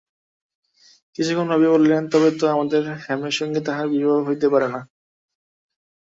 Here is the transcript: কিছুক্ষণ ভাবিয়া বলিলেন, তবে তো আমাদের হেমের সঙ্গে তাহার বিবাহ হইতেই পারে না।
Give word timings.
কিছুক্ষণ 1.15 1.47
ভাবিয়া 1.51 1.73
বলিলেন, 1.73 2.03
তবে 2.13 2.29
তো 2.39 2.45
আমাদের 2.47 2.81
হেমের 3.03 3.33
সঙ্গে 3.39 3.59
তাহার 3.67 3.85
বিবাহ 3.93 4.17
হইতেই 4.27 4.53
পারে 4.53 4.67
না। 4.67 4.81